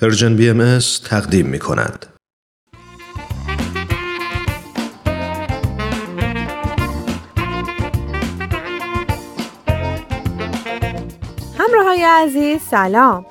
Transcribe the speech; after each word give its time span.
Persian 0.00 0.36
BM 0.36 0.78
تقدیم 1.04 1.46
می 1.46 1.58
کند. 1.58 2.06
همراه 11.58 11.84
های 11.84 12.02
عزیز 12.02 12.60
سلام. 12.62 13.26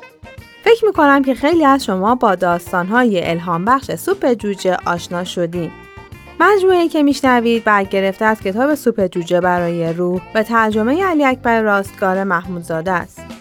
فکر 0.63 0.85
می 0.85 0.93
کنم 0.93 1.23
که 1.23 1.35
خیلی 1.35 1.65
از 1.65 1.85
شما 1.85 2.15
با 2.15 2.35
داستان 2.35 2.88
های 2.88 3.29
الهام 3.29 3.65
بخش 3.65 3.96
سوپ 3.96 4.34
جوجه 4.34 4.78
آشنا 4.86 5.24
شدید 5.24 5.71
مجموعه 6.40 6.88
که 6.88 7.04
میشنوید 7.04 7.63
برگرفته 7.63 8.26
از 8.26 8.40
کتاب 8.40 8.76
سوپ 8.76 9.08
جوجه 9.08 9.42
برای 9.42 9.94
روح 9.94 10.22
به 10.34 10.44
ترجمه 10.44 11.04
علی 11.04 11.26
اکبر 11.26 11.62
راستگار 11.62 12.24
محمودزاده 12.24 12.92
است. 12.92 13.37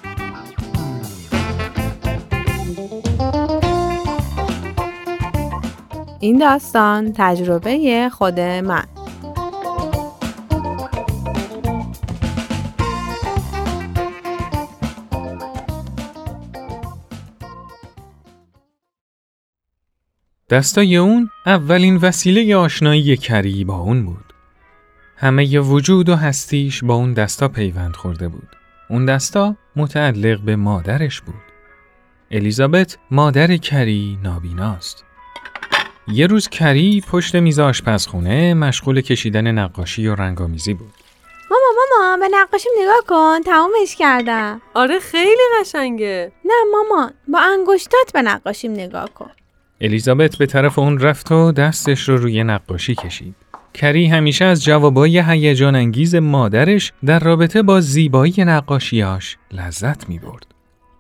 این 6.27 6.39
داستان 6.39 7.13
تجربه 7.17 8.09
خود 8.13 8.41
من 8.41 8.85
دستای 20.51 20.97
اون 20.97 21.31
اولین 21.47 21.97
وسیله 21.97 22.57
آشنایی 22.57 23.17
کری 23.17 23.65
با 23.65 23.77
اون 23.77 24.07
بود. 24.07 24.33
همه 25.17 25.53
ی 25.53 25.59
وجود 25.59 26.09
و 26.09 26.17
هستیش 26.17 26.85
با 26.85 26.95
اون 26.95 27.13
دستا 27.13 27.49
پیوند 27.49 27.97
خورده 27.97 28.29
بود. 28.29 28.49
اون 28.91 29.07
دستا 29.07 29.57
متعلق 29.77 30.41
به 30.41 30.57
مادرش 30.57 31.21
بود. 31.21 31.35
الیزابت 32.31 32.99
مادر 33.11 33.57
کری 33.57 34.19
نابیناست. 34.23 35.07
یه 36.09 36.27
روز 36.27 36.49
کری 36.49 37.03
پشت 37.11 37.35
میز 37.35 37.59
آشپزخونه 37.59 38.55
مشغول 38.55 39.01
کشیدن 39.01 39.51
نقاشی 39.51 40.07
و 40.07 40.15
رنگامیزی 40.15 40.75
بود. 40.75 40.93
ماما 41.51 41.65
ماما 42.01 42.17
به 42.17 42.37
نقاشیم 42.37 42.73
نگاه 42.83 43.03
کن 43.09 43.43
تمومش 43.43 43.97
کردم 43.97 44.61
آره 44.75 44.99
خیلی 44.99 45.43
قشنگه 45.61 46.33
نه 46.45 46.55
مامان 46.73 47.13
با 47.29 47.39
انگشتات 47.39 48.13
به 48.15 48.23
نقاشیم 48.23 48.73
نگاه 48.73 49.11
کن 49.15 49.31
الیزابت 49.81 50.37
به 50.37 50.47
طرف 50.47 50.79
اون 50.79 50.99
رفت 50.99 51.33
و 51.33 51.53
دستش 51.53 52.09
رو 52.09 52.17
روی 52.17 52.45
نقاشی 52.45 52.95
کشید. 52.95 53.35
کری 53.75 54.07
همیشه 54.07 54.45
از 54.45 54.65
جوابای 54.65 55.23
هیجان 55.27 55.75
انگیز 55.77 56.15
مادرش 56.15 56.93
در 57.05 57.19
رابطه 57.19 57.63
با 57.63 57.81
زیبایی 57.81 58.35
نقاشیاش 58.39 59.37
لذت 59.53 60.09
می 60.09 60.19
برد. 60.19 60.47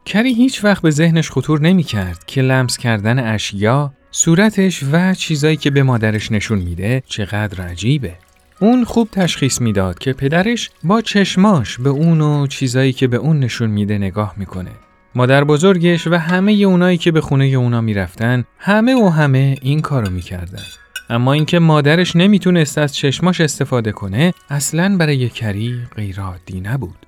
کری 0.04 0.34
هیچ 0.34 0.64
وقت 0.64 0.82
به 0.82 0.90
ذهنش 0.90 1.30
خطور 1.30 1.60
نمی 1.60 1.82
کرد 1.82 2.24
که 2.26 2.42
لمس 2.42 2.78
کردن 2.78 3.34
اشیا، 3.34 3.92
صورتش 4.18 4.84
و 4.92 5.14
چیزایی 5.14 5.56
که 5.56 5.70
به 5.70 5.82
مادرش 5.82 6.32
نشون 6.32 6.58
میده 6.58 7.02
چقدر 7.06 7.62
عجیبه. 7.62 8.14
اون 8.60 8.84
خوب 8.84 9.08
تشخیص 9.12 9.60
می‌داد 9.60 9.98
که 9.98 10.12
پدرش 10.12 10.70
با 10.84 11.00
چشماش 11.00 11.78
به 11.78 11.90
اون 11.90 12.20
و 12.20 12.46
چیزایی 12.46 12.92
که 12.92 13.06
به 13.06 13.16
اون 13.16 13.40
نشون 13.40 13.70
میده 13.70 13.98
نگاه 13.98 14.34
می‌کنه. 14.36 14.70
مادر 15.14 15.44
بزرگش 15.44 16.06
و 16.06 16.14
همه 16.14 16.52
اونایی 16.52 16.98
که 16.98 17.12
به 17.12 17.20
خونه 17.20 17.44
اونا 17.44 17.80
می‌رفتن 17.80 18.44
همه 18.58 18.94
و 18.94 19.08
همه 19.08 19.58
این 19.62 19.80
کارو 19.80 20.10
می‌کردن. 20.10 20.62
اما 21.10 21.32
اینکه 21.32 21.58
مادرش 21.58 22.16
نمی‌تونست 22.16 22.78
از 22.78 22.94
چشماش 22.94 23.40
استفاده 23.40 23.92
کنه 23.92 24.34
اصلا 24.50 24.96
برای 24.96 25.28
کری 25.28 25.78
غیر 25.96 26.20
عادی 26.20 26.60
نبود. 26.60 27.06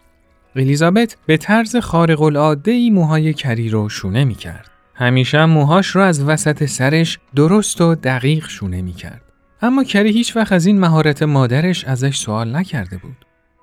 الیزابت 0.57 1.17
به 1.27 1.37
طرز 1.37 1.77
خارق 1.77 2.23
العاده 2.23 2.71
ای 2.71 2.91
موهای 2.91 3.35
کری 3.35 3.69
رو 3.69 3.89
شونه 3.89 4.25
می‌کرد. 4.25 4.71
همیشه 4.99 5.45
موهاش 5.45 5.87
رو 5.87 6.03
از 6.03 6.25
وسط 6.25 6.65
سرش 6.65 7.19
درست 7.35 7.81
و 7.81 7.95
دقیق 7.95 8.49
شونه 8.49 8.83
می‌کرد. 8.83 9.23
اما 9.63 9.85
کری 9.85 10.13
هیچ 10.13 10.37
وقت 10.37 10.53
از 10.53 10.67
این 10.67 10.81
مهارت 10.81 11.23
مادرش 11.23 11.85
ازش 11.85 12.17
سوال 12.17 12.57
نکرده 12.57 12.97
بود. 12.97 13.17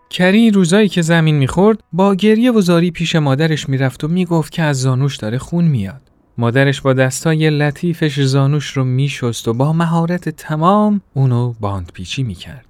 کری 0.10 0.52
روزایی 0.52 0.90
که 0.90 1.02
زمین 1.02 1.36
می‌خورد 1.36 1.80
با 1.94 2.16
گریه 2.16 2.52
و 2.52 2.62
زاری 2.62 2.92
پیش 2.92 3.16
مادرش 3.16 3.70
می‌رفت 3.70 4.04
و 4.04 4.08
می‌گفت 4.08 4.52
که 4.52 4.64
از 4.64 4.82
زانوش 4.82 5.18
داره 5.18 5.38
خون 5.38 5.66
میاد. 5.66 6.02
مادرش 6.38 6.82
با 6.82 6.94
دستای 6.94 7.50
لطیفش 7.50 8.20
زانوش 8.20 8.78
رو 8.78 8.84
میشست 8.84 9.48
و 9.48 9.54
با 9.54 9.74
مهارت 9.74 10.30
تمام 10.30 11.02
اونو 11.14 11.54
باند 11.60 11.92
پیچی 11.94 12.24
می‌کرد. 12.24 12.66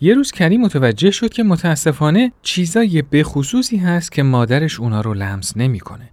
یه 0.00 0.14
روز 0.14 0.32
کری 0.32 0.56
متوجه 0.56 1.10
شد 1.10 1.32
که 1.32 1.42
متاسفانه 1.42 2.32
چیزای 2.42 3.02
بخصوصی 3.02 3.76
هست 3.76 4.12
که 4.12 4.22
مادرش 4.22 4.80
اونا 4.80 5.00
رو 5.00 5.14
لمس 5.14 5.56
نمی‌کنه. 5.56 6.08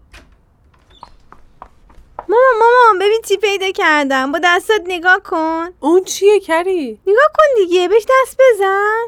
ببین 3.08 3.22
چی 3.28 3.38
پیدا 3.38 3.72
کردم. 3.72 4.32
با 4.32 4.40
دستات 4.44 4.82
نگاه 4.88 5.20
کن. 5.24 5.70
اون 5.80 6.04
چیه 6.04 6.40
کری؟ 6.40 7.00
نگاه 7.08 7.30
کن 7.38 7.64
دیگه 7.66 7.88
بهش 7.88 8.04
دست 8.04 8.38
بزن. 8.40 9.06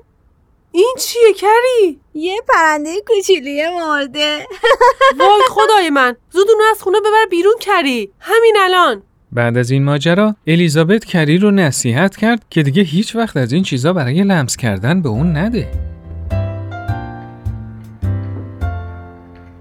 این 0.71 0.95
چیه 0.99 1.33
کری؟ 1.33 1.99
یه 2.13 2.41
پرنده 2.47 2.89
کوچولی 3.07 3.61
مرده. 3.79 4.47
وای 5.19 5.41
خدای 5.49 5.89
من 5.89 6.15
زود 6.31 6.47
اونو 6.51 6.63
از 6.71 6.83
خونه 6.83 6.99
ببر 6.99 7.25
بیرون 7.29 7.55
کری. 7.61 8.11
همین 8.19 8.55
الان. 8.59 9.03
بعد 9.31 9.57
از 9.57 9.71
این 9.71 9.83
ماجرا 9.83 10.35
الیزابت 10.47 11.05
کری 11.05 11.37
رو 11.37 11.51
نصیحت 11.51 12.17
کرد 12.17 12.45
که 12.49 12.63
دیگه 12.63 12.83
هیچ 12.83 13.16
وقت 13.16 13.37
از 13.37 13.53
این 13.53 13.63
چیزا 13.63 13.93
برای 13.93 14.23
لمس 14.23 14.57
کردن 14.57 15.01
به 15.01 15.09
اون 15.09 15.37
نده. 15.37 15.71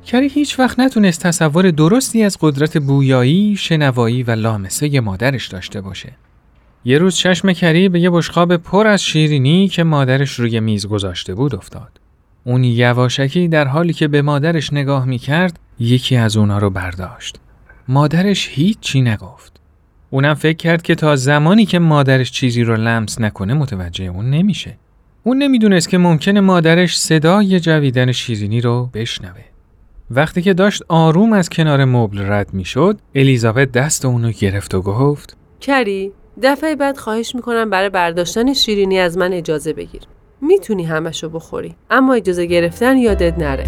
کری 0.09 0.29
هیچ 0.29 0.59
وقت 0.59 0.81
نتونست 0.81 1.23
تصور 1.23 1.71
درستی 1.71 2.23
از 2.23 2.39
قدرت 2.41 2.79
بویایی، 2.79 3.57
شنوایی 3.57 4.23
و 4.23 4.31
لامسه 4.31 5.01
مادرش 5.01 5.47
داشته 5.47 5.81
باشه. 5.81 6.13
یه 6.85 6.99
روز 6.99 7.17
چشم 7.17 7.53
کری 7.53 7.89
به 7.89 8.01
یه 8.01 8.11
بشقاب 8.11 8.57
پر 8.57 8.87
از 8.87 9.03
شیرینی 9.03 9.69
که 9.69 9.85
مادرش 9.85 10.33
روی 10.33 10.61
میز 10.61 10.87
گذاشته 10.87 11.35
بود 11.35 11.55
افتاد. 11.55 12.01
اون 12.45 12.65
یواشکی 12.65 13.49
در 13.49 13.67
حالی 13.67 13.93
که 13.93 14.09
به 14.09 14.23
مادرش 14.23 14.73
نگاه 14.73 15.05
می‌کرد 15.05 15.59
یکی 15.79 16.17
از 16.17 16.37
اونا 16.37 16.59
رو 16.59 16.71
برداشت. 16.71 17.37
مادرش 17.89 18.49
هیچ 18.53 18.81
چی 18.81 19.01
نگفت. 19.01 19.61
اونم 20.11 20.35
فکر 20.35 20.57
کرد 20.57 20.83
که 20.83 20.95
تا 20.95 21.17
زمانی 21.17 21.67
که 21.67 21.79
مادرش 21.79 22.31
چیزی 22.31 22.63
رو 22.63 22.77
لمس 22.77 23.21
نکنه 23.21 23.55
متوجه 23.55 24.05
اون 24.05 24.31
نمیشه. 24.31 24.79
اون 25.23 25.39
نمی‌دونست 25.39 25.89
که 25.89 25.99
ممکنه 25.99 26.41
مادرش 26.41 26.99
صدای 26.99 27.61
جویدن 27.61 28.13
شیرینی 28.13 28.61
رو 28.61 28.91
بشنوه. 28.95 29.48
وقتی 30.11 30.43
که 30.43 30.55
داشت 30.55 30.83
آروم 30.89 31.33
از 31.33 31.49
کنار 31.49 31.85
مبل 31.85 32.19
رد 32.19 32.55
می‌شد، 32.55 32.99
الیزابت 33.15 33.73
دست 33.73 34.05
اونو 34.05 34.31
گرفت 34.31 34.75
و 34.75 34.83
گفت: 34.83 35.37
کری 35.61 36.13
دفعه 36.43 36.77
بعد 36.77 36.97
خواهش 36.97 37.35
می‌کنم 37.35 37.71
برای 37.71 37.89
برداشتن 37.89 38.53
شیرینی 38.55 38.99
از 38.99 39.19
من 39.19 39.33
اجازه 39.33 39.73
بگیر 39.73 40.03
می‌تونی 40.41 40.85
همشو 40.85 41.29
بخوری 41.29 41.75
اما 41.91 42.15
اجازه 42.15 42.47
گرفتن 42.47 42.97
یادت 42.97 43.39
نره 43.39 43.65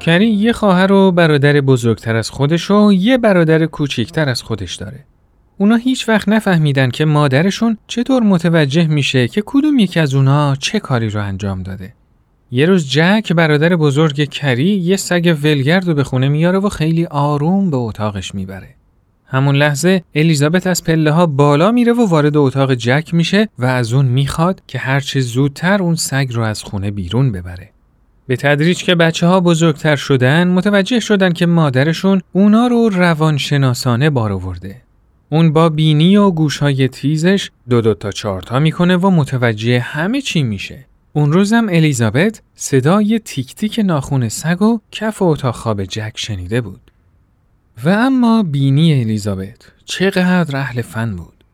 کری 0.00 0.26
یه 0.30 0.52
خواهر 0.52 0.92
و 0.92 1.12
برادر 1.12 1.60
بزرگتر 1.60 2.16
از 2.16 2.30
خودش 2.30 2.70
و 2.70 2.92
یه 2.92 3.18
برادر 3.18 3.66
کوچیکتر 3.66 4.28
از 4.28 4.42
خودش 4.42 4.74
داره. 4.74 5.04
اونا 5.58 5.76
هیچ 5.76 6.08
وقت 6.08 6.28
نفهمیدن 6.28 6.90
که 6.90 7.04
مادرشون 7.04 7.78
چطور 7.86 8.22
متوجه 8.22 8.86
میشه 8.86 9.28
که 9.28 9.42
کدوم 9.46 9.78
یکی 9.78 10.00
از 10.00 10.14
اونا 10.14 10.56
چه 10.56 10.80
کاری 10.80 11.10
رو 11.10 11.22
انجام 11.22 11.62
داده. 11.62 11.94
یه 12.52 12.66
روز 12.66 12.90
جک 12.90 13.32
برادر 13.32 13.76
بزرگ 13.76 14.24
کری 14.24 14.68
یه 14.68 14.96
سگ 14.96 15.36
ولگرد 15.42 15.88
رو 15.88 15.94
به 15.94 16.04
خونه 16.04 16.28
میاره 16.28 16.58
و 16.58 16.68
خیلی 16.68 17.04
آروم 17.04 17.70
به 17.70 17.76
اتاقش 17.76 18.34
می‌بره. 18.34 18.68
همون 19.26 19.56
لحظه 19.56 20.02
الیزابت 20.14 20.66
از 20.66 20.84
پله 20.84 21.10
ها 21.10 21.26
بالا 21.26 21.72
میره 21.72 21.92
و 21.92 22.06
وارد 22.06 22.36
اتاق 22.36 22.74
جک 22.74 23.14
میشه 23.14 23.48
و 23.58 23.64
از 23.64 23.92
اون 23.92 24.04
می‌خواد 24.04 24.62
که 24.66 24.78
هرچه 24.78 25.20
زودتر 25.20 25.82
اون 25.82 25.94
سگ 25.94 26.28
رو 26.32 26.42
از 26.42 26.62
خونه 26.62 26.90
بیرون 26.90 27.32
ببره. 27.32 27.70
به 28.26 28.36
تدریج 28.36 28.78
که 28.84 28.94
بچه 28.94 29.26
ها 29.26 29.40
بزرگتر 29.40 29.96
شدن 29.96 30.48
متوجه 30.48 31.00
شدن 31.00 31.32
که 31.32 31.46
مادرشون 31.46 32.22
اونا 32.32 32.66
رو 32.66 32.88
روانشناسانه 32.88 34.10
بار 34.10 34.32
آورده. 34.32 34.76
اون 35.28 35.52
با 35.52 35.68
بینی 35.68 36.16
و 36.16 36.30
گوشهای 36.30 36.88
تیزش 36.88 37.50
دو 37.68 37.80
دو 37.80 37.94
تا 37.94 38.10
چارتا 38.10 38.58
می‌کنه 38.58 38.96
و 38.96 39.10
متوجه 39.10 39.80
همه 39.80 40.20
چی 40.20 40.42
میشه. 40.42 40.86
اون 41.12 41.32
روزم 41.32 41.66
الیزابت 41.68 42.42
صدای 42.54 43.18
تیک 43.18 43.54
تیک 43.54 43.80
ناخون 43.84 44.28
سگ 44.28 44.62
و 44.62 44.80
کف 44.92 45.22
اتاق 45.22 45.54
خواب 45.54 45.84
جک 45.84 46.12
شنیده 46.16 46.60
بود. 46.60 46.80
و 47.84 47.88
اما 47.88 48.42
بینی 48.42 49.00
الیزابت 49.00 49.72
چقدر 49.84 50.56
اهل 50.56 50.82
فن 50.82 51.16
بود. 51.16 51.44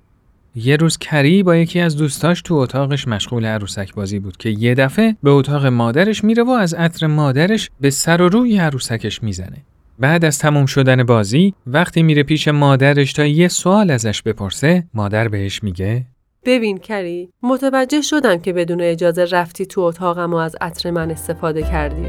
یه 0.54 0.76
روز 0.76 0.98
کری 0.98 1.42
با 1.42 1.56
یکی 1.56 1.80
از 1.80 1.96
دوستاش 1.96 2.42
تو 2.42 2.54
اتاقش 2.54 3.08
مشغول 3.08 3.44
عروسک 3.44 3.94
بازی 3.94 4.18
بود 4.18 4.36
که 4.36 4.48
یه 4.48 4.74
دفعه 4.74 5.16
به 5.22 5.30
اتاق 5.30 5.66
مادرش 5.66 6.24
میره 6.24 6.42
و 6.42 6.50
از 6.50 6.74
عطر 6.74 7.06
مادرش 7.06 7.70
به 7.80 7.90
سر 7.90 8.22
و 8.22 8.28
روی 8.28 8.58
عروسکش 8.58 9.22
می‌زنه. 9.22 9.56
بعد 9.98 10.24
از 10.24 10.38
تموم 10.38 10.66
شدن 10.66 11.04
بازی 11.04 11.54
وقتی 11.66 12.02
میره 12.02 12.22
پیش 12.22 12.48
مادرش 12.48 13.12
تا 13.12 13.26
یه 13.26 13.48
سوال 13.48 13.90
ازش 13.90 14.22
بپرسه 14.22 14.84
مادر 14.94 15.28
بهش 15.28 15.62
میگه 15.62 16.06
ببین 16.46 16.78
کری 16.78 17.28
متوجه 17.42 18.02
شدم 18.02 18.38
که 18.38 18.52
بدون 18.52 18.80
اجازه 18.80 19.24
رفتی 19.24 19.66
تو 19.66 19.80
اتاقم 19.80 20.32
و 20.32 20.36
از 20.36 20.56
عطر 20.60 20.90
من 20.90 21.10
استفاده 21.10 21.62
کردی 21.62 22.06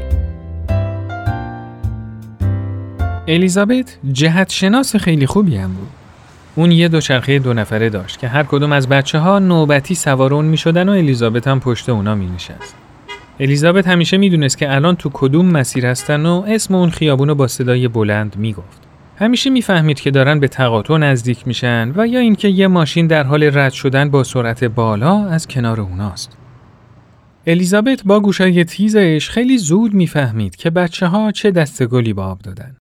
الیزابت 3.28 3.98
جهت 4.12 4.50
شناس 4.50 4.96
خیلی 4.96 5.26
خوبی 5.26 5.56
هم 5.56 5.72
بود. 5.72 5.88
اون 6.54 6.72
یه 6.72 6.88
دوچرخه 6.88 7.38
دو 7.38 7.54
نفره 7.54 7.90
داشت 7.90 8.18
که 8.18 8.28
هر 8.28 8.42
کدوم 8.42 8.72
از 8.72 8.88
بچه 8.88 9.18
ها 9.18 9.38
نوبتی 9.38 9.94
سوار 9.94 10.34
اون 10.34 10.44
می 10.44 10.56
شدن 10.56 10.88
و 10.88 10.92
الیزابت 10.92 11.48
هم 11.48 11.60
پشت 11.60 11.88
اونا 11.88 12.14
می 12.14 12.26
نشست. 12.26 12.74
الیزابت 13.40 13.88
همیشه 13.88 14.16
می‌دونست 14.16 14.58
که 14.58 14.74
الان 14.74 14.96
تو 14.96 15.10
کدوم 15.12 15.46
مسیر 15.46 15.86
هستن 15.86 16.26
و 16.26 16.44
اسم 16.46 16.74
اون 16.74 16.90
خیابون 16.90 17.28
رو 17.28 17.34
با 17.34 17.48
صدای 17.48 17.88
بلند 17.88 18.36
می‌گفت. 18.36 18.87
همیشه 19.20 19.50
می‌فهمید 19.50 20.00
که 20.00 20.10
دارن 20.10 20.40
به 20.40 20.48
تقاطع 20.48 20.96
نزدیک 20.96 21.46
میشن 21.46 21.92
و 21.96 22.06
یا 22.06 22.20
اینکه 22.20 22.48
یه 22.48 22.66
ماشین 22.66 23.06
در 23.06 23.22
حال 23.22 23.58
رد 23.58 23.72
شدن 23.72 24.10
با 24.10 24.24
سرعت 24.24 24.64
بالا 24.64 25.26
از 25.26 25.46
کنار 25.46 25.80
اوناست. 25.80 26.36
الیزابت 27.46 28.02
با 28.04 28.20
گوشای 28.20 28.64
تیزش 28.64 29.30
خیلی 29.30 29.58
زود 29.58 29.94
می‌فهمید 29.94 30.56
که 30.56 30.70
بچه 30.70 31.06
ها 31.06 31.32
چه 31.32 31.50
دستگلی 31.50 32.12
با 32.12 32.26
آب 32.26 32.38
دادن. 32.38 32.76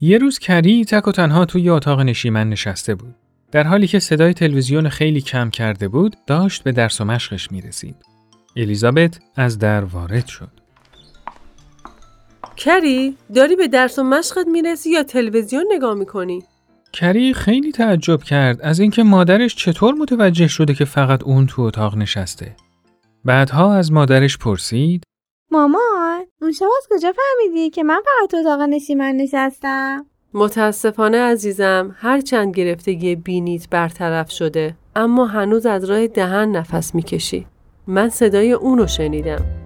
یه 0.00 0.18
روز 0.18 0.38
کری 0.38 0.84
تک 0.84 1.08
و 1.08 1.12
تنها 1.12 1.44
توی 1.44 1.68
اتاق 1.68 2.00
نشیمن 2.00 2.48
نشسته 2.48 2.94
بود. 2.94 3.14
در 3.52 3.66
حالی 3.66 3.86
که 3.86 3.98
صدای 3.98 4.34
تلویزیون 4.34 4.88
خیلی 4.88 5.20
کم 5.20 5.50
کرده 5.50 5.88
بود، 5.88 6.16
داشت 6.26 6.62
به 6.62 6.72
درس 6.72 7.00
و 7.00 7.04
مشقش 7.04 7.52
می 7.52 7.60
رسید. 7.60 7.96
الیزابت 8.56 9.18
از 9.36 9.58
در 9.58 9.84
وارد 9.84 10.26
شد. 10.26 10.63
کری 12.56 13.16
داری 13.34 13.56
به 13.56 13.68
درس 13.68 13.98
و 13.98 14.02
مشقت 14.02 14.46
می‌رسی 14.46 14.90
یا 14.90 15.02
تلویزیون 15.02 15.64
نگاه 15.72 15.94
می‌کنی؟ 15.94 16.42
کری 16.92 17.34
خیلی 17.34 17.72
تعجب 17.72 18.22
کرد 18.22 18.60
از 18.62 18.80
اینکه 18.80 19.02
مادرش 19.02 19.56
چطور 19.56 19.94
متوجه 19.94 20.48
شده 20.48 20.74
که 20.74 20.84
فقط 20.84 21.22
اون 21.22 21.46
تو 21.46 21.62
اتاق 21.62 21.96
نشسته. 21.96 22.56
بعدها 23.24 23.74
از 23.74 23.92
مادرش 23.92 24.38
پرسید 24.38 25.02
مامان 25.50 26.24
اون 26.42 26.52
شب 26.52 26.66
از 26.78 26.88
کجا 26.90 27.12
فهمیدی 27.12 27.70
که 27.70 27.82
من 27.82 28.00
فقط 28.04 28.30
تو 28.30 28.36
اتاق 28.36 28.60
نشیمن 28.60 29.12
نشستم 29.16 30.06
متاسفانه 30.34 31.18
عزیزم 31.18 31.96
هرچند 31.98 32.54
گرفتگی 32.54 33.16
بینیت 33.16 33.70
برطرف 33.70 34.30
شده 34.30 34.74
اما 34.96 35.26
هنوز 35.26 35.66
از 35.66 35.84
راه 35.84 36.06
دهن 36.06 36.50
نفس 36.50 36.94
می‌کشی 36.94 37.46
من 37.86 38.08
صدای 38.08 38.52
اونو 38.52 38.86
شنیدم 38.86 39.63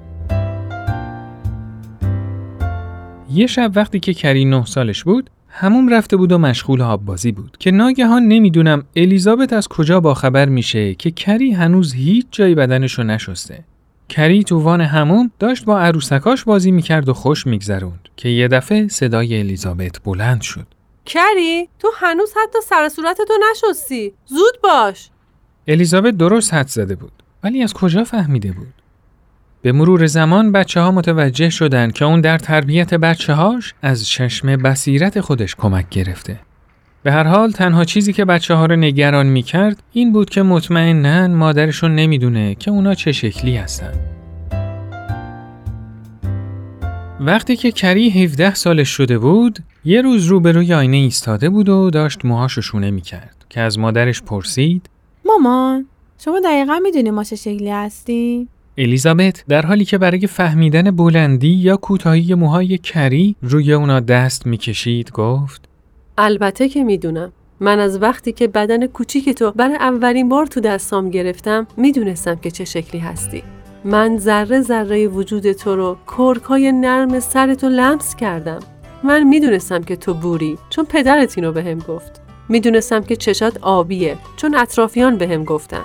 یه 3.31 3.47
شب 3.47 3.73
وقتی 3.75 4.01
که 4.01 4.15
کری 4.15 4.45
نه 4.45 4.65
سالش 4.65 5.05
بود 5.05 5.31
هموم 5.49 5.89
رفته 5.89 6.17
بود 6.17 6.33
و 6.33 6.39
مشغول 6.39 6.83
آب 6.83 7.05
بازی 7.05 7.33
بود 7.33 7.57
که 7.61 7.71
ناگهان 7.71 8.23
نمی‌دونم 8.23 8.85
الیزابت 8.97 9.53
از 9.53 9.69
کجا 9.69 10.01
باخبر 10.01 10.49
میشه 10.49 10.95
که 10.95 11.11
کری 11.11 11.53
هنوز 11.53 11.93
هیچ 11.93 12.27
جای 12.31 12.55
بدنشو 12.55 13.03
نشسته. 13.03 13.65
کری 14.09 14.45
تو 14.45 14.59
وان 14.61 14.81
هموم 14.81 15.31
داشت 15.39 15.65
با 15.65 15.81
عروسکاش 15.81 16.45
بازی 16.45 16.71
می‌کرد 16.71 17.09
و 17.09 17.15
خوش 17.15 17.47
میگذروند 17.47 18.09
که 18.17 18.29
یه 18.29 18.49
دفعه 18.49 18.89
صدای 18.89 19.39
الیزابت 19.39 20.03
بلند 20.05 20.41
شد. 20.41 20.67
کری 21.07 21.69
تو 21.79 21.89
هنوز 21.97 22.33
حتی 22.43 22.59
سر 22.65 22.89
صورتتو 22.89 23.35
نشستی. 23.51 24.13
زود 24.27 24.61
باش. 24.63 25.11
الیزابت 25.69 26.17
درست 26.17 26.55
حد 26.55 26.69
زده 26.69 26.95
بود 26.95 27.13
ولی 27.45 27.63
از 27.63 27.75
کجا 27.75 28.05
فهمیده 28.05 28.53
بود؟ 28.53 28.75
به 29.63 29.73
مرور 29.73 30.07
زمان 30.07 30.53
بچه 30.53 30.81
ها 30.81 30.91
متوجه 30.91 31.51
شدند 31.51 31.93
که 31.93 32.05
اون 32.05 32.21
در 32.21 32.39
تربیت 32.39 32.95
بچه 32.95 33.35
هاش 33.35 33.75
از 33.83 34.09
چشم 34.09 34.57
بصیرت 34.57 35.21
خودش 35.21 35.55
کمک 35.55 35.89
گرفته. 35.89 36.41
به 37.03 37.13
هر 37.13 37.25
حال 37.25 37.51
تنها 37.51 37.85
چیزی 37.85 38.13
که 38.13 38.25
بچه 38.25 38.55
ها 38.55 38.67
رو 38.67 38.77
نگران 38.77 39.27
می 39.27 39.43
کرد 39.43 39.83
این 39.93 40.13
بود 40.13 40.31
که 40.31 40.43
مطمئنا 40.43 41.29
مادرشون 41.29 41.95
نمی‌دونه 41.95 42.55
که 42.55 42.71
اونا 42.71 42.95
چه 42.95 43.13
شکلی 43.13 43.57
هستن. 43.57 43.93
وقتی 47.21 47.57
که 47.57 47.73
کری 47.73 48.11
17 48.11 48.55
سالش 48.55 48.89
شده 48.89 49.19
بود، 49.19 49.59
یه 49.85 50.03
روز 50.03 50.27
روبروی 50.27 50.75
آینه 50.75 50.97
ایستاده 50.97 51.51
بود 51.51 51.69
و 51.69 51.91
داشت 51.91 52.25
موهاشو 52.25 52.61
شونه 52.61 52.91
می 52.91 53.01
کرد 53.01 53.37
که 53.49 53.61
از 53.61 53.79
مادرش 53.79 54.23
پرسید 54.23 54.91
مامان 55.25 55.87
شما 56.19 56.41
دقیقا 56.41 56.79
می‌دونی 56.79 57.11
ما 57.11 57.25
چه 57.25 57.37
شکلی 57.37 57.71
هستیم؟ 57.71 58.49
الیزابت 58.81 59.45
در 59.49 59.67
حالی 59.67 59.85
که 59.85 59.99
برای 59.99 60.27
فهمیدن 60.27 60.91
بلندی 60.91 61.49
یا 61.49 61.77
کوتاهی 61.77 62.35
موهای 62.35 62.79
کری 62.79 63.37
روی 63.43 63.73
اونا 63.73 64.01
دست 64.01 64.47
می‌کشید 64.47 65.11
گفت 65.11 65.69
البته 66.19 66.69
که 66.69 66.85
می‌دونم. 66.85 67.33
من 67.61 67.79
از 67.79 68.03
وقتی 68.03 68.33
که 68.33 68.49
بدن 68.49 68.87
کوچیک 68.87 69.29
تو 69.29 69.51
برای 69.51 69.75
اولین 69.75 70.29
بار 70.29 70.47
تو 70.47 70.61
دستام 70.61 71.11
گرفتم 71.11 71.67
می‌دونستم 71.77 72.35
که 72.35 72.51
چه 72.51 72.65
شکلی 72.65 73.01
هستی. 73.01 73.43
من 73.85 74.19
ذره 74.19 74.61
ذره 74.61 75.09
وجود 75.09 75.53
تو 75.53 75.77
رو 75.77 75.97
کرکای 76.17 76.73
نرم 76.73 77.21
سرتو 77.21 77.69
لمس 77.69 78.17
کردم. 78.17 78.61
من 79.05 79.23
می‌دونستم 79.23 79.83
که 79.83 79.97
تو 79.97 80.15
بوری 80.15 80.59
چون 80.71 80.85
پدرت 80.85 81.39
اینو 81.39 81.53
بهم 81.53 81.79
گفت. 81.79 82.21
می‌دونستم 82.49 83.03
که 83.03 83.17
چشات 83.17 83.59
آبیه 83.63 84.17
چون 84.37 84.55
اطرافیان 84.55 85.17
بهم 85.17 85.45
گفتن. 85.45 85.85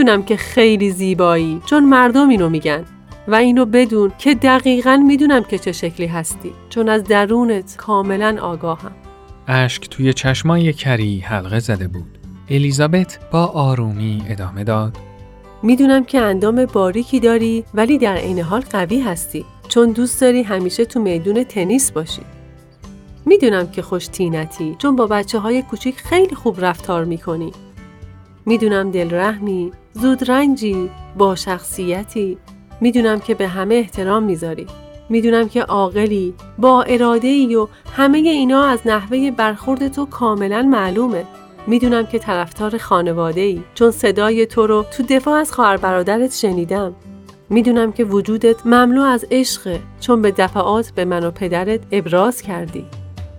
می‌دونم 0.00 0.22
که 0.22 0.36
خیلی 0.36 0.90
زیبایی 0.90 1.60
چون 1.66 1.84
مردم 1.84 2.28
اینو 2.28 2.48
میگن. 2.48 2.84
و 3.28 3.34
اینو 3.34 3.64
بدون 3.64 4.12
که 4.18 4.34
دقیقا 4.34 4.96
می‌دونم 5.06 5.44
که 5.44 5.58
چه 5.58 5.72
شکلی 5.72 6.06
هستی 6.06 6.52
چون 6.68 6.88
از 6.88 7.04
درونت 7.04 7.76
کاملا 7.76 8.38
آگاهم. 8.42 8.92
اشک 9.48 9.88
توی 9.88 10.12
چشمای 10.12 10.72
کری 10.72 11.20
حلقه 11.20 11.58
زده 11.58 11.88
بود. 11.88 12.18
الیزابت 12.50 13.18
با 13.30 13.46
آرومی 13.46 14.22
ادامه 14.28 14.64
داد. 14.64 14.96
می‌دونم 15.62 16.04
که 16.04 16.20
اندام 16.20 16.66
باریکی 16.66 17.20
داری 17.20 17.64
ولی 17.74 17.98
در 17.98 18.16
عین 18.16 18.38
حال 18.38 18.60
قوی 18.60 19.00
هستی 19.00 19.44
چون 19.68 19.90
دوست 19.92 20.20
داری 20.20 20.42
همیشه 20.42 20.84
تو 20.84 21.00
میدون 21.00 21.44
تنیس 21.44 21.92
باشی. 21.92 22.22
می‌دونم 23.26 23.70
که 23.70 23.82
خوش 23.82 24.06
تینتی 24.06 24.76
چون 24.78 24.96
با 24.96 25.06
بچه 25.06 25.38
های 25.38 25.62
کوچیک 25.62 25.96
خیلی 25.96 26.34
خوب 26.34 26.64
رفتار 26.64 27.04
می‌کنی. 27.04 27.52
می‌دونم 28.46 28.90
دلرحمی، 28.90 29.72
زود 29.92 30.30
رنجی، 30.30 30.90
با 31.18 31.34
شخصیتی. 31.34 32.38
می‌دونم 32.80 33.20
که 33.20 33.34
به 33.34 33.48
همه 33.48 33.74
احترام 33.74 34.22
می‌ذاری. 34.22 34.66
می‌دونم 35.08 35.48
که 35.48 35.62
عاقلی، 35.62 36.34
با 36.58 36.82
اراده 36.82 37.28
ای 37.28 37.54
و 37.54 37.68
همه 37.96 38.18
اینا 38.18 38.64
از 38.64 38.80
نحوه 38.84 39.30
برخورد 39.30 39.88
تو 39.88 40.06
کاملا 40.06 40.62
معلومه. 40.62 41.24
می‌دونم 41.66 42.06
که 42.06 42.18
طرفدار 42.18 42.78
خانواده 42.78 43.40
ای 43.40 43.62
چون 43.74 43.90
صدای 43.90 44.46
تو 44.46 44.66
رو 44.66 44.84
تو 44.96 45.02
دفاع 45.02 45.40
از 45.40 45.52
خواهر 45.52 45.76
برادرت 45.76 46.34
شنیدم. 46.34 46.94
می‌دونم 47.50 47.92
که 47.92 48.04
وجودت 48.04 48.66
مملو 48.66 49.02
از 49.02 49.26
عشقه 49.30 49.80
چون 50.00 50.22
به 50.22 50.30
دفعات 50.30 50.90
به 50.90 51.04
من 51.04 51.24
و 51.24 51.30
پدرت 51.30 51.80
ابراز 51.92 52.42
کردی. 52.42 52.84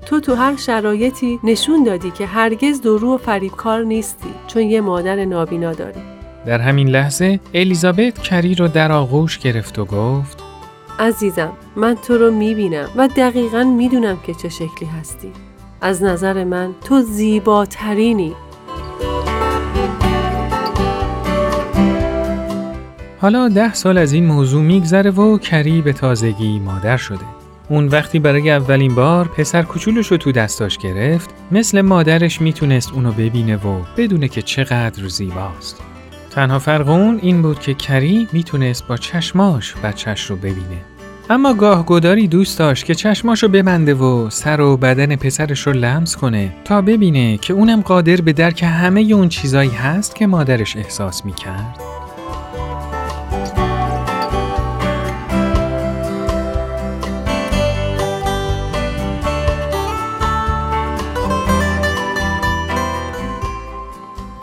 تو 0.05 0.19
تو 0.19 0.35
هر 0.35 0.55
شرایطی 0.55 1.39
نشون 1.43 1.83
دادی 1.83 2.11
که 2.11 2.25
هرگز 2.25 2.81
درو 2.81 3.15
و 3.15 3.17
فریبکار 3.17 3.83
نیستی 3.83 4.29
چون 4.47 4.63
یه 4.63 4.81
مادر 4.81 5.25
نابینا 5.25 5.73
داری. 5.73 5.99
در 6.45 6.59
همین 6.59 6.89
لحظه 6.89 7.39
الیزابت 7.53 8.23
کری 8.23 8.55
رو 8.55 8.67
در 8.67 8.91
آغوش 8.91 9.39
گرفت 9.39 9.79
و 9.79 9.85
گفت 9.85 10.43
عزیزم 10.99 11.51
من 11.75 11.95
تو 11.95 12.17
رو 12.17 12.31
می‌بینم 12.31 12.89
و 12.95 13.07
دقیقا 13.07 13.63
می‌دونم 13.63 14.17
که 14.27 14.33
چه 14.33 14.49
شکلی 14.49 14.89
هستی. 14.99 15.31
از 15.81 16.03
نظر 16.03 16.43
من 16.43 16.69
تو 16.83 17.01
زیباترینی. 17.01 18.35
حالا 23.21 23.49
ده 23.49 23.73
سال 23.73 23.97
از 23.97 24.13
این 24.13 24.25
موضوع 24.25 24.61
میگذره 24.61 25.11
و 25.11 25.37
کری 25.37 25.81
به 25.81 25.93
تازگی 25.93 26.59
مادر 26.59 26.97
شده. 26.97 27.40
اون 27.71 27.87
وقتی 27.87 28.19
برای 28.19 28.51
اولین 28.51 28.95
بار 28.95 29.27
پسر 29.27 29.61
کوچولش 29.61 30.07
رو 30.07 30.17
تو 30.17 30.31
دستاش 30.31 30.77
گرفت 30.77 31.29
مثل 31.51 31.81
مادرش 31.81 32.41
می‌تونست 32.41 32.93
اونو 32.93 33.11
ببینه 33.11 33.55
و 33.55 33.81
بدونه 33.97 34.27
که 34.27 34.41
چقدر 34.41 35.07
زیباست. 35.07 35.81
تنها 36.31 36.59
فرق 36.59 36.89
اون 36.89 37.19
این 37.21 37.41
بود 37.41 37.59
که 37.59 37.73
کری 37.73 38.27
می‌تونست 38.31 38.87
با 38.87 38.97
چشماش 38.97 39.75
بچهش 39.83 40.25
رو 40.25 40.35
ببینه. 40.35 40.81
اما 41.29 41.53
گاه 41.53 41.85
گداری 41.85 42.27
دوست 42.27 42.59
داشت 42.59 42.85
که 42.85 42.95
چشماشو 42.95 43.47
ببنده 43.47 43.93
و 43.93 44.29
سر 44.29 44.61
و 44.61 44.77
بدن 44.77 45.15
پسرش 45.15 45.67
رو 45.67 45.73
لمس 45.73 46.15
کنه 46.15 46.53
تا 46.65 46.81
ببینه 46.81 47.37
که 47.37 47.53
اونم 47.53 47.81
قادر 47.81 48.15
به 48.15 48.33
درک 48.33 48.63
همه 48.63 49.01
اون 49.01 49.29
چیزایی 49.29 49.69
هست 49.69 50.15
که 50.15 50.27
مادرش 50.27 50.77
احساس 50.77 51.25
می‌کرد. 51.25 51.90